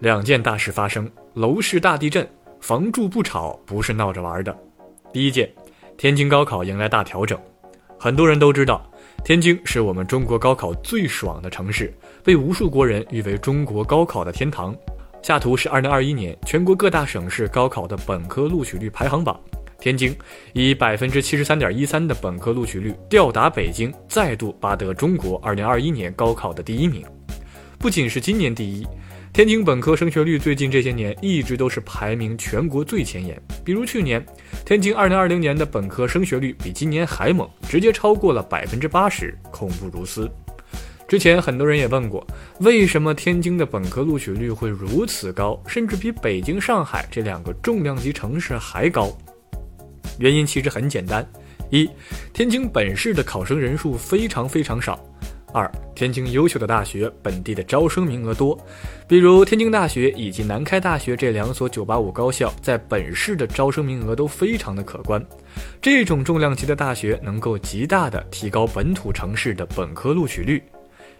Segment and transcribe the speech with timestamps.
[0.00, 2.26] 两件大事发生：楼市大地震，
[2.58, 4.58] 房住不炒不是闹着玩的。
[5.12, 5.46] 第一件，
[5.98, 7.38] 天津高考迎来大调整。
[7.98, 8.90] 很多人都知道，
[9.26, 11.92] 天津是我们中国高考最爽的城市，
[12.24, 14.74] 被无数国人誉为中国高考的天堂。
[15.20, 19.38] 下图是2021年全国各大省市高考的本科录取率排行榜。
[19.78, 20.16] 天津
[20.54, 27.04] 以百分之七十三点一三的本科录取率吊打北京，再度拔得中国二零二一年高考的第一名。
[27.78, 28.86] 不仅是今年第一，
[29.32, 33.40] 天津本科升学率最近这些年一直都是排名全国最前沿。
[33.64, 34.24] 比如去年，
[34.66, 40.28] 天津二零二零年的本科升学率比今年还猛，直接超过了百分之八十，恐怖如斯。
[41.06, 42.26] 之前很多人也问过，
[42.58, 49.16] 为什么天津的本科录取率会如此高，甚至比北京、上海这两个重量级城市还高？
[50.18, 51.26] 原因其实很简单：
[51.70, 51.88] 一，
[52.32, 54.98] 天津本市的考生人数非常非常少；
[55.52, 58.58] 二，天津优秀的大学本地的招生名额多，
[59.08, 65.24] 比如天津大学以及南开大学这两所985高校在本市的招生名额都非常的可观。
[65.80, 70.62] 这种重量级的大学能够极大的提高本土城市的本科录取率，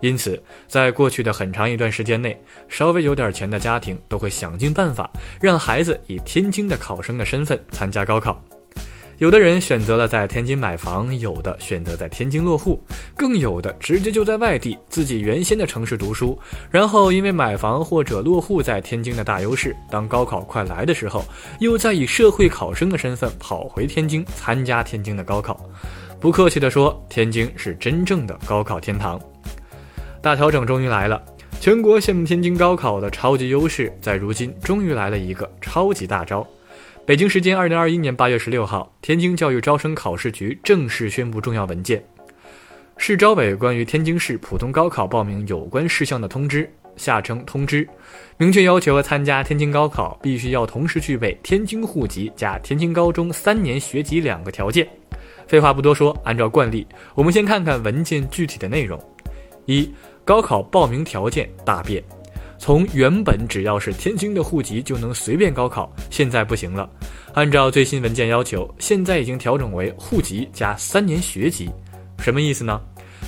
[0.00, 8.42] 因此在过去的很长一段时间内，稍微有点钱的家庭都会想尽办法让孩子以天津的考生的身份参加高考。
[9.22, 12.82] 有的人选择了在天津买房，有的选择在天津落户，
[13.16, 16.36] 更有的直接就在外地自己原先的城市读书，
[16.72, 21.24] 然后因为买房或者落户在天津的大优势，当高考快来的时候，
[21.60, 25.56] 又再以社会考生的身份跑回天津参加天津的高考。
[26.18, 29.20] 不客气地说，天津是真正的高考天堂。
[30.20, 31.22] 大调整终于来了，
[31.60, 36.44] 全国羡慕天津高考的超级优势，在如今终于来了一个超级大招。
[37.04, 42.00] 北京时间二零二一年八月十六号，天津教育招生考试局正式宣布重要文件：
[42.96, 47.88] 市招委关于天津市普通高考报名有关事项的通知（下称通知），
[48.38, 54.88] 明确要求参加天津高考必须要同时具备天津户籍加天津高中三年学籍两个条件。
[55.48, 56.86] 废话不多说，按照惯例，
[57.16, 58.96] 我们先看看文件具体的内容：
[59.66, 59.92] 一、
[60.24, 62.00] 高考报名条件大变。
[62.62, 66.88] 从原本只要是天津的户籍就能随便高考，现在不行了。
[67.34, 71.68] 按照最新文件要求，现在已经调整为户籍加三年学籍。
[72.20, 72.80] 什么意思呢？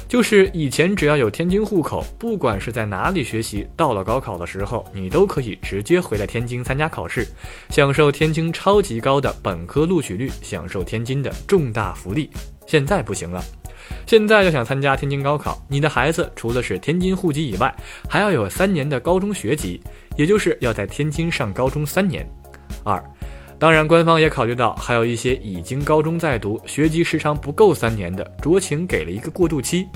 [0.06, 7.26] 就是以前只要有天津户口，不管是在哪里学习，到了高考的时候，你都可以直接回来天津参加考试，
[7.70, 12.30] 享受天津超级高的本科录取率，享受天津的重大福利。
[12.68, 13.42] 现在不行了。
[14.06, 17.74] 现在要想参加天津高考，你的孩子除了是天津户籍以外，
[18.08, 19.80] 还要有三年的高中学籍，
[20.16, 22.26] 也就是要在天津上高中三年。
[22.84, 23.02] 二，
[23.58, 29.86] 当然官方也考虑到还有一些已经高中在读，学籍时长不够三年的，酌情给了一个过渡期。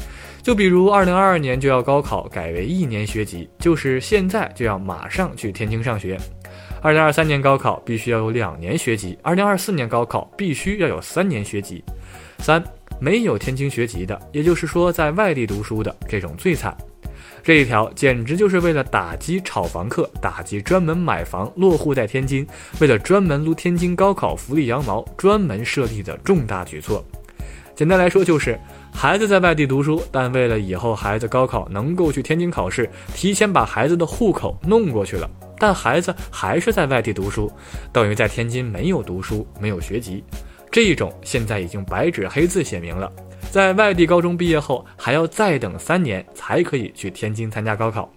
[0.43, 6.19] 就比如二零二二年就要高考，改为一年学籍，就是现在就要马上去天津上学。
[6.81, 11.85] 二零二三年高考必须要有两年学籍，二零二四年高考必须要有三年学籍。
[12.39, 12.63] 三。
[13.01, 16.77] 没有天津学籍的，也就是说在外地读书的这种最惨。
[17.43, 22.47] 这一条简直就是为了打击炒房客，打击专门买房落户在天津，
[22.81, 27.03] 为了专门撸天津高考福利羊毛专门设立的重大举措。
[27.75, 28.59] 简单来说就是，
[28.93, 37.51] 孩子在外地读书，但为了以后孩子高考能够去天津考试，提前把孩子的户口弄过去了，但孩子还是在外地读书，
[37.93, 40.25] 等于在天津没有读书，没有学籍。
[40.71, 43.11] 这一种现在已经白纸黑字写明了，
[43.51, 48.11] 在外地高中毕业后还要再等三年才可以去天津参加高考，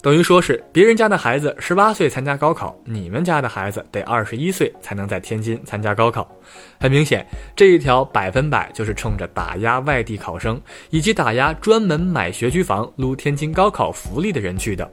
[0.00, 6.30] 等于说是别人家的孩子十八岁参加高考，你们家的孩子得二十一岁才能在天津参加高考。
[6.78, 10.60] 很明显，这一条百分百就是冲着打压外地考生
[10.90, 14.90] 以及打压专门买学区房撸天津高考福利的人去的。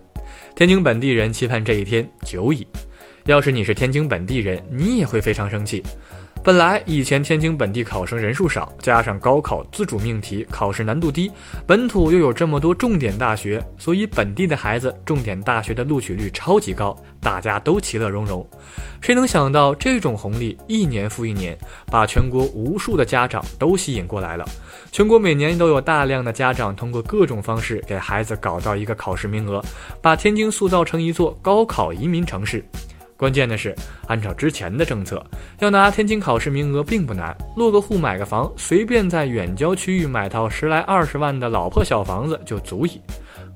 [0.55, 2.67] 天津本地人期盼这一天久矣，
[3.25, 5.81] 要是你是天津本地人，你也会非常生气。
[6.43, 11.29] 本来以前天津本地考生人数少，加上高考自主命题，考试难度低，
[11.65, 18.47] 本土又有这么多重点大学，所以本地的孩子重点大学的录取率超级高，大家都其乐融融。
[19.01, 21.57] 谁能想到这种红利一年复一年，
[21.87, 24.45] 把全国无数的家长都吸引过来了？
[24.89, 29.61] 全国每年都有大量的家长通过各种方式给孩子搞到一个考试名额，
[30.01, 32.63] 把天津塑造成一座高考移民城市。
[33.17, 33.75] 关键的是，
[34.07, 35.25] 按照之前的政策，
[35.57, 43.01] 要拿天津考试名额并不难，落个户买个房，随便在远郊区域买套十来二十万的老破小房子就足以。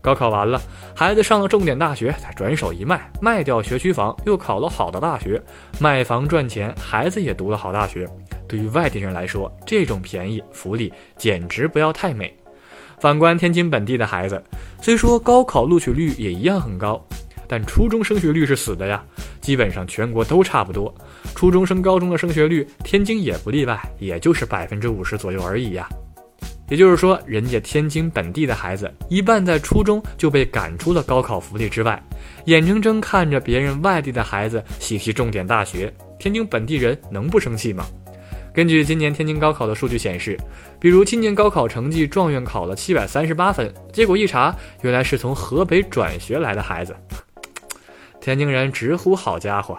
[0.01, 0.59] 高考完了，
[0.95, 5.39] 孩子上了重点大学，再转手一卖，卖掉学区房，又考了好的大学，
[5.79, 8.09] 卖房赚钱，孩子也读了好大学。
[8.47, 12.35] 对于外地人来说，这种便宜福利简直不要太美。
[12.99, 14.43] 反观天津本地的孩子，
[14.81, 16.99] 虽说高考录取率也一样很高。
[17.51, 19.03] 但初中升学率是死的呀，
[19.41, 20.95] 基本上全国都差不多。
[21.35, 25.85] 初中升高中的升学率，天津也不例外，也就是百分之五十左右而已呀。
[26.69, 32.01] 也就是说，人家天津本地的孩子一半在初中就被赶出了高考福利之外，
[32.45, 37.85] 眼睁睁看着别人外地的孩子喜提重点大学，天津本地人能不生气吗？
[38.53, 40.39] 根据今年天津高考的数据显示，
[40.79, 46.95] 比如今年高考成绩状元考了七百三十八分，结果一查，原来是从河北转学来的孩子。
[48.21, 49.75] 天津人直呼好家伙，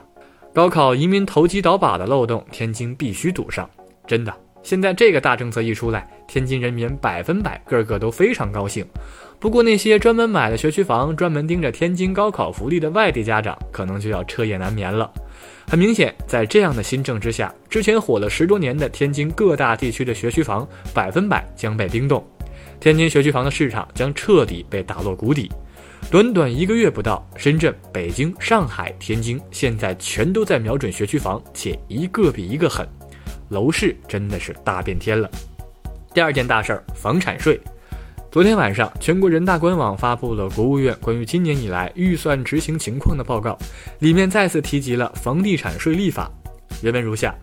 [0.53, 3.71] 高考移民投机倒把的漏洞，天津必须堵上。
[4.05, 4.35] 真的，
[4.65, 8.85] 现在这个大政策一出来，天津人民百分百个个都非常高兴。
[9.39, 15.09] 不过那些专门买了学区房、专门盯着天津高考福利的外地家长，可能就要彻夜难眠了。
[15.69, 22.27] 很明显，在这样的新政之下，之前火了十多年的天津各大地区的学区房百分百将被冰冻，
[22.81, 25.49] 天津学区房的市场将彻底被打落谷底。
[26.11, 32.87] 短短一个月不到，深圳、北京、上海、天津现在全都在瞄准学区房，且一个比一个狠，
[33.49, 35.31] 楼市真的是大变天了。
[36.13, 37.59] 第二件大事儿，房产税。
[38.31, 43.59] 昨天晚上，全国人大官网发布了国务院关于今年以来预算执行情况的报告，
[44.01, 46.31] 里面再次提及了房地产税立法。
[46.83, 47.35] 原文如下：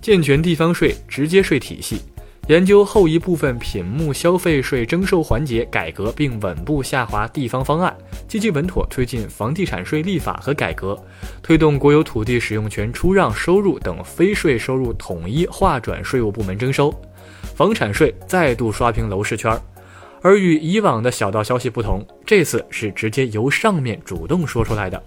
[0.00, 2.00] 健全地方税直接税体系，
[2.48, 7.96] 研究后一部分品目消费税征收环节改革并稳步下滑地方方案，
[8.26, 11.00] 积极稳妥推进房地产税立法和改革，
[11.40, 16.92] 推动国有土地使用权出让收入等非税收入统一划转税务部门征收，
[17.54, 19.62] 房产税再度刷屏楼市圈儿。
[20.20, 25.00] 而与以往的小道消息不同，这次是直接由上面主动说出来的，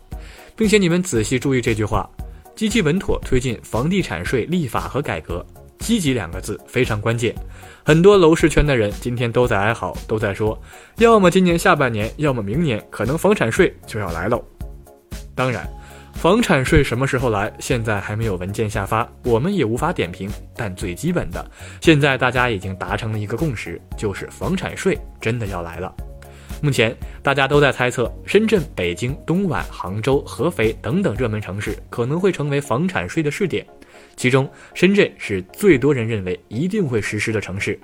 [0.56, 2.10] 并且你们仔细注意这句话：
[2.56, 5.46] 积极稳妥推进房地产税立法和改革。
[5.80, 7.34] 积极两个字非常关键。
[7.84, 10.60] 很多楼市圈的人今天都在哀嚎，都在说，
[10.98, 14.44] 要么今年下半年，要么明年，可能房产税就要来喽。
[15.36, 15.68] 当然。
[16.16, 17.54] 房产税什么时候来？
[17.60, 20.30] 现在还没有文件下发，我们也无法点评。
[20.56, 21.46] 但最基本的，
[21.82, 25.94] 现在大家已经达成了一个共识，就是房产税真的要来了。
[26.62, 33.68] 目前大家都在猜测，深圳、北京、东莞、杭州、合肥等等热门城市可能会成为房产税的试点，
[34.16, 37.80] 其中深圳是最多人认为一定会实施的城市。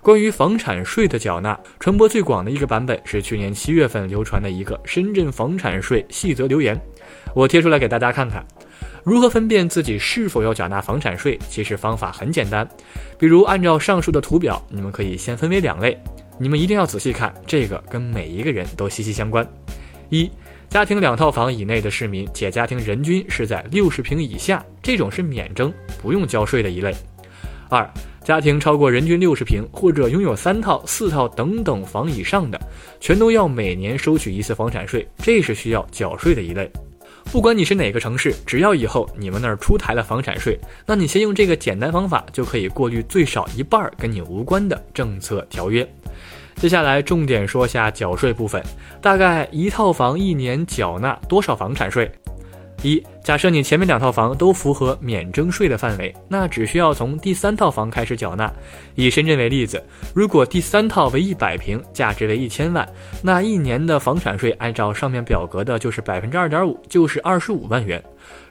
[0.00, 6.78] 关于房产税的缴纳，传播最广的一个版本是去年七月份流传的一个深圳房产税细则留言。
[7.34, 8.44] 我贴出来给大家看看，
[9.02, 11.38] 如何分辨自己是否要缴纳房产税？
[11.48, 12.68] 其实方法很简单，
[13.18, 15.98] 比如按照上述的图表，你们可以先分为两类，
[16.38, 19.46] 你们一定要仔细看，这个跟每一个人都息息相关。
[20.10, 20.30] 一，
[20.74, 25.72] 家庭两套房以内的市民，且家庭人均是在六十平以下，这种是免征
[26.02, 26.92] 不用交税的一类。
[27.70, 27.88] 二，
[28.24, 32.60] 家庭超过人均六十平或者拥有三套、四套等等房以上的，
[32.98, 36.68] 全都要每年收取一次房产税，这是需要缴税的一类。
[37.30, 45.88] 不管你是哪个城市，只要以后你们那儿出台了房产税，那你先用这个简单方法就可以过滤最少一半跟你无关的政策条约。
[46.56, 48.62] 接下来重点说下缴税部分，
[49.00, 52.10] 大概一套房一年缴纳多少房产税？
[52.82, 58.52] 一，假设你前面两套房都符合免征税的范围，那只需要从第三套房开始缴纳。
[58.94, 59.82] 以深圳为例子，
[60.14, 62.86] 如果第三套为一百平，价值为一千万，
[63.22, 68.02] 那一年的房产税按照上面表格的，就是百分之二点五，就是二十五万元。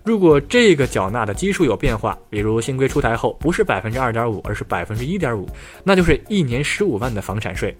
[0.04, 5.48] 如果这个缴纳的基数有变化，比如新规出台后不是百分之二点五，而是百分之一点五，
[5.84, 7.76] 那就是一年十五万的房产税。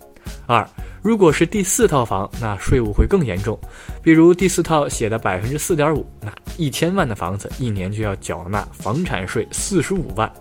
[0.46, 0.68] 二，
[1.02, 3.58] 如果是第四套房，那税务会更严重。
[4.02, 10.32] 比如第四套写的百分之四点五，那一千万的房子一年就要缴纳房产税四十五万。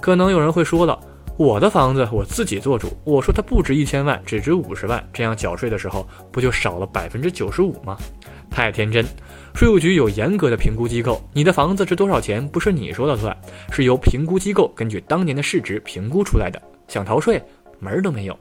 [0.00, 0.98] 可能有人会说了，
[1.36, 7.96] 我的房子我自己做主，我说它不值一千万，只值五十万，这样缴税的时候不就少了百分之九十五吗？
[8.50, 9.04] 太天真，
[9.54, 13.36] 税务局有严格的评估机构，你的房子值多少钱不是你说了算，
[13.72, 16.60] 是由评估机构根据当年的市值评估出来的。
[16.86, 17.42] 想逃税，
[17.80, 18.38] 门儿都没有。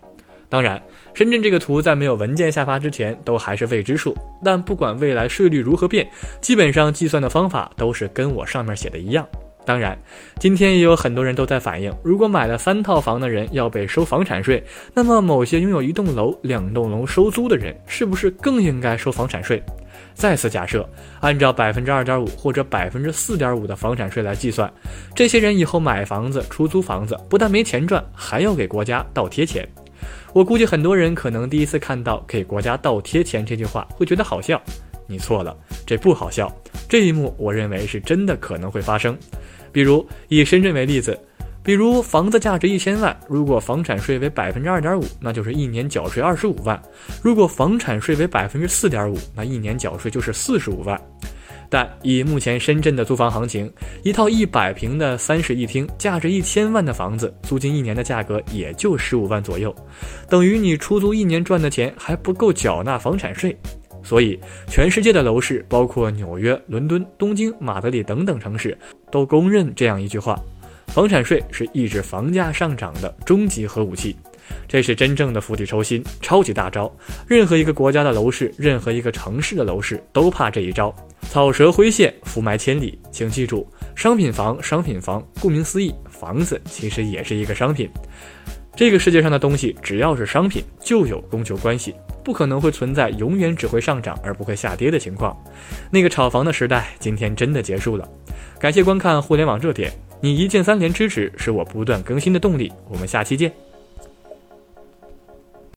[0.54, 0.80] 当然，
[1.16, 4.16] 深圳这个图在没有文件下发之前都还是未知数。
[4.44, 6.08] 但不管未来税率如何变，
[6.42, 9.28] 基本上计算的方法都是跟我上面写的一样。
[9.66, 9.98] 当然，
[10.38, 19.60] 今天也有很多人都在反映，如果买了三套房的人要被收房产税，那么某些拥有一栋楼、两栋楼收租的人，是不是更应该收房产税？
[20.14, 20.88] 再次假设，
[21.20, 24.72] 按照百分之二点五或者百分之四点五的房产税来计算，
[25.16, 29.68] 这些人以后买房子、出租房子，不但没钱赚，还要给国家倒贴钱。
[30.34, 34.60] 我估计很多人可能第一次看到“给国家倒贴钱”这句话，会觉得好笑。
[35.06, 36.52] 你错了，这不好笑。
[36.90, 39.16] 这一幕，我认为是真的可能会发生。
[39.72, 41.20] 比如以深圳为例子，
[41.62, 46.76] 比如房子价值一千万，如果房产税为百分之二点五，那就是一年缴税二十五万；
[47.22, 51.00] 如果房产税为百分之四点五，那一年缴税就是四十五万。
[51.74, 53.68] 但以目前深圳的租房行情，
[54.04, 59.76] 一套一百平的三室一厅，价值一千万的房子，租金一年的价格也就十五万左右，
[60.30, 63.58] 等于你出租一年赚的钱还不够缴纳房产税。
[64.04, 68.78] 所以，全世界的楼市，包括纽约、伦敦、东京、马德里等等城市，
[69.10, 70.40] 都公认这样一句话。
[70.90, 74.16] 房产税是抑制房价上涨的终极核武器，
[74.68, 76.92] 这是真正的釜底抽薪，超级大招。
[77.28, 80.94] 任何一个国家的楼市，任何一个城市的楼市都怕这一招。
[81.30, 82.98] 草蛇灰线，伏埋千里。
[83.12, 87.90] 请记住，商品房，商品房，顾名思义，房子其实也是一个商品。
[88.76, 91.94] 这个世界上的东西，只要是商品，就有供求关系，
[92.24, 95.36] 不可能会存在永远只会上涨而不会下跌的情况。
[95.92, 98.08] 那个炒房的时代，今天真的结束了。
[98.60, 99.92] 感谢观看互联网热点。
[100.20, 103.52] 你一键三连支持是我不断更新的动力，我们下期见。